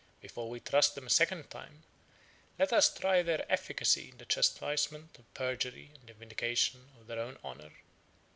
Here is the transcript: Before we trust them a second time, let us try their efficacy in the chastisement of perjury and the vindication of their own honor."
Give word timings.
Before 0.19 0.49
we 0.49 0.59
trust 0.59 0.95
them 0.95 1.05
a 1.05 1.11
second 1.11 1.51
time, 1.51 1.83
let 2.57 2.73
us 2.73 2.91
try 2.91 3.21
their 3.21 3.45
efficacy 3.51 4.09
in 4.09 4.17
the 4.17 4.25
chastisement 4.25 5.19
of 5.19 5.31
perjury 5.35 5.91
and 5.93 6.09
the 6.09 6.15
vindication 6.15 6.89
of 6.99 7.05
their 7.05 7.19
own 7.19 7.37
honor." 7.43 7.69